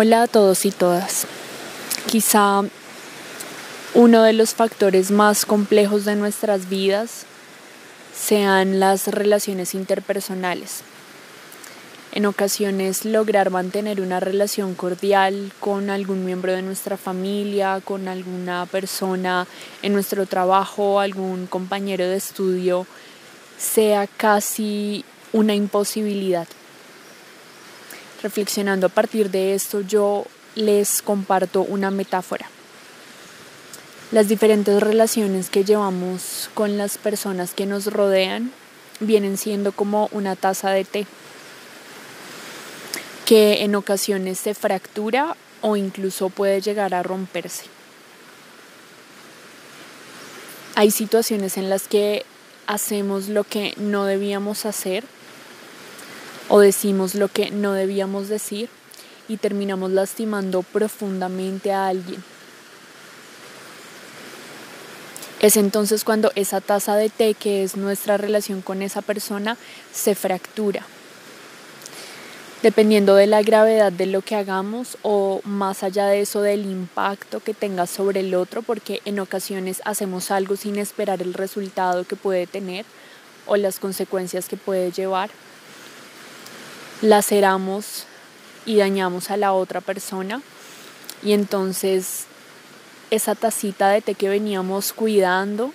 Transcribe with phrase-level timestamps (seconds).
[0.00, 1.26] Hola a todos y todas.
[2.06, 2.62] Quizá
[3.94, 7.26] uno de los factores más complejos de nuestras vidas
[8.16, 10.82] sean las relaciones interpersonales.
[12.12, 18.66] En ocasiones lograr mantener una relación cordial con algún miembro de nuestra familia, con alguna
[18.66, 19.48] persona
[19.82, 22.86] en nuestro trabajo, algún compañero de estudio,
[23.58, 26.46] sea casi una imposibilidad.
[28.22, 32.46] Reflexionando a partir de esto, yo les comparto una metáfora.
[34.10, 38.52] Las diferentes relaciones que llevamos con las personas que nos rodean
[39.00, 41.06] vienen siendo como una taza de té
[43.28, 47.66] que en ocasiones se fractura o incluso puede llegar a romperse.
[50.74, 52.24] Hay situaciones en las que
[52.66, 55.04] hacemos lo que no debíamos hacer
[56.48, 58.68] o decimos lo que no debíamos decir
[59.28, 62.22] y terminamos lastimando profundamente a alguien.
[65.40, 69.56] Es entonces cuando esa taza de té, que es nuestra relación con esa persona,
[69.92, 70.84] se fractura.
[72.60, 77.38] Dependiendo de la gravedad de lo que hagamos o más allá de eso del impacto
[77.38, 82.16] que tenga sobre el otro, porque en ocasiones hacemos algo sin esperar el resultado que
[82.16, 82.84] puede tener
[83.46, 85.30] o las consecuencias que puede llevar
[87.02, 88.04] laceramos
[88.66, 90.42] y dañamos a la otra persona
[91.22, 92.26] y entonces
[93.10, 95.72] esa tacita de té que veníamos cuidando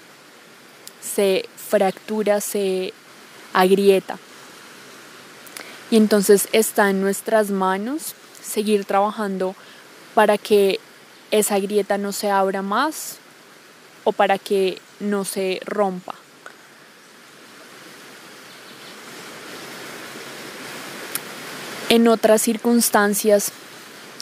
[1.01, 2.93] se fractura, se
[3.53, 4.17] agrieta.
[5.91, 9.55] Y entonces está en nuestras manos seguir trabajando
[10.13, 10.79] para que
[11.31, 13.17] esa grieta no se abra más
[14.03, 16.15] o para que no se rompa.
[21.93, 23.51] En otras circunstancias,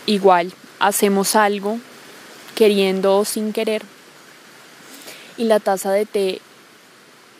[0.05, 1.79] igual, hacemos algo
[2.53, 3.83] queriendo o sin querer
[5.37, 6.41] y la taza de té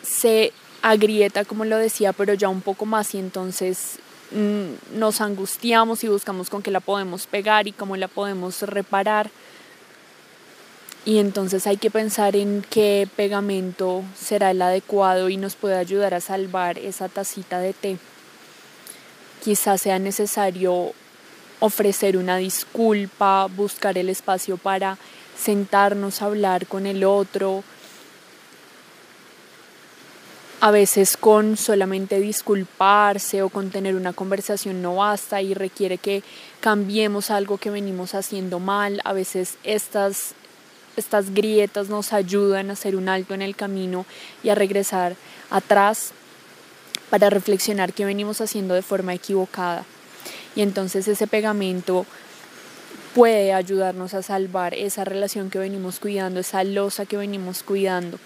[0.02, 4.00] se agrieta, como lo decía, pero ya un poco más y entonces
[4.32, 9.30] mm, nos angustiamos y buscamos con qué la podemos pegar y cómo la podemos reparar.
[11.04, 16.14] Y entonces hay que pensar en qué pegamento será el adecuado y nos puede ayudar
[16.14, 17.98] a salvar esa tacita de té
[19.44, 20.94] quizás sea necesario
[21.60, 24.98] ofrecer una disculpa, buscar el espacio para
[25.38, 27.64] sentarnos a hablar con el otro.
[30.60, 36.24] A veces con solamente disculparse o con tener una conversación no basta y requiere que
[36.60, 39.02] cambiemos algo que venimos haciendo mal.
[39.04, 40.34] A veces estas,
[40.98, 44.06] estas grietas nos ayudan a hacer un alto en el camino
[44.44, 45.16] y a regresar
[45.50, 46.14] atrás
[47.12, 49.84] para reflexionar qué venimos haciendo de forma equivocada.
[50.56, 52.06] Y entonces ese pegamento
[53.14, 58.18] puede ayudarnos a salvar esa relación que venimos cuidando, esa losa que venimos cuidando.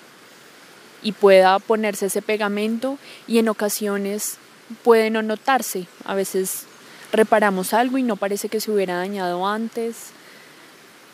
[1.02, 4.38] Y pueda ponerse ese pegamento y en ocasiones
[4.84, 5.88] puede no notarse.
[6.06, 6.66] A veces
[7.12, 10.12] reparamos algo y no parece que se hubiera dañado antes.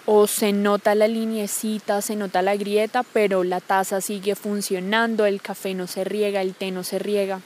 [0.06, 5.42] O se nota la linecita, se nota la grieta, pero la taza sigue funcionando, el
[5.42, 7.40] café no se riega, el té no se riega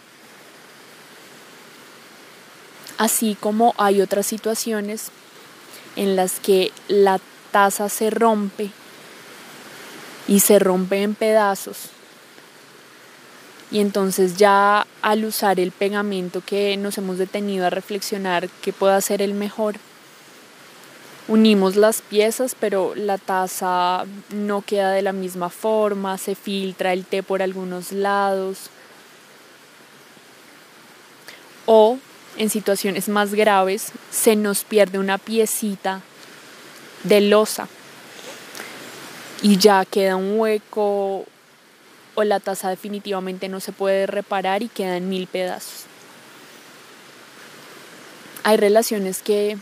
[2.97, 5.09] así como hay otras situaciones
[5.95, 7.19] en las que la
[7.51, 8.69] taza se rompe
[10.27, 11.89] y se rompe en pedazos.
[13.71, 18.99] Y entonces ya al usar el pegamento que nos hemos detenido a reflexionar que pueda
[19.01, 19.75] ser el mejor,
[21.27, 27.05] unimos las piezas, pero la taza no queda de la misma forma, se filtra el
[27.05, 28.69] té por algunos lados.
[31.65, 31.97] O
[32.37, 36.01] en situaciones más graves se nos pierde una piecita
[37.03, 37.67] de losa
[39.41, 41.25] y ya queda un hueco
[42.15, 45.85] o la taza definitivamente no se puede reparar y quedan mil pedazos.
[48.43, 49.57] Hay relaciones que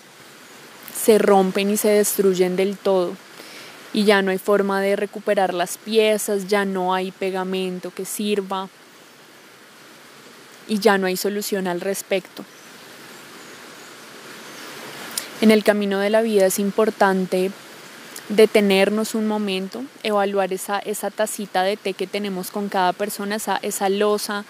[0.96, 3.16] se rompen y se destruyen del todo
[3.94, 8.70] y ya no hay forma de recuperar las piezas, ya no hay pegamento que sirva
[10.68, 12.46] y ya no hay solución al respecto.
[15.44, 17.52] En el camino de la vida es importante
[18.30, 23.60] detenernos un momento, evaluar esa, esa tacita de té que tenemos con cada persona, esa,
[23.62, 24.46] esa losa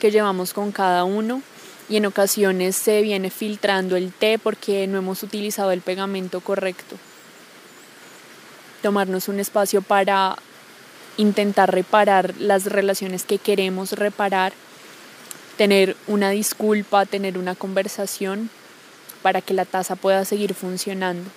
[0.00, 1.42] que llevamos con cada uno
[1.90, 6.96] y en ocasiones se viene filtrando el té porque no hemos utilizado el pegamento correcto.
[8.80, 10.34] Tomarnos un espacio para
[11.18, 14.54] intentar reparar las relaciones que queremos reparar,
[15.58, 18.48] tener una disculpa, tener una conversación
[19.22, 21.28] para que la taza pueda seguir funcionando.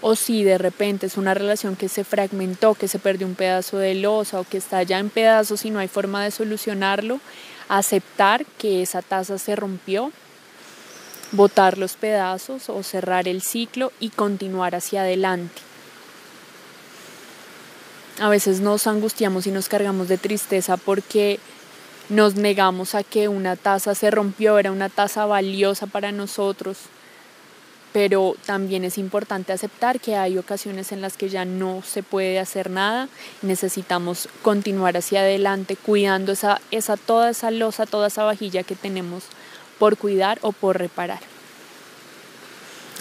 [0.00, 3.78] O si de repente es una relación que se fragmentó, que se perdió un pedazo
[3.78, 7.20] de losa o que está ya en pedazos y no hay forma de solucionarlo,
[7.68, 10.12] aceptar que esa taza se rompió,
[11.32, 15.62] botar los pedazos o cerrar el ciclo y continuar hacia adelante.
[18.20, 21.38] A veces nos angustiamos y nos cargamos de tristeza porque
[22.08, 26.78] nos negamos a que una taza se rompió, era una taza valiosa para nosotros,
[27.92, 32.38] pero también es importante aceptar que hay ocasiones en las que ya no se puede
[32.38, 33.08] hacer nada,
[33.42, 39.24] necesitamos continuar hacia adelante cuidando esa, esa, toda esa losa, toda esa vajilla que tenemos
[39.78, 41.20] por cuidar o por reparar.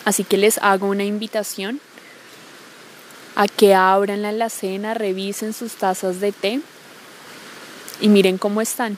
[0.06, 1.82] Así que les hago una invitación
[3.36, 6.62] a que abran la alacena, revisen sus tazas de té
[8.00, 8.98] y miren cómo están.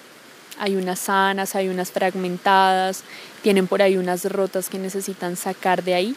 [0.60, 3.04] Hay unas sanas, hay unas fragmentadas,
[3.42, 6.16] tienen por ahí unas rotas que necesitan sacar de ahí.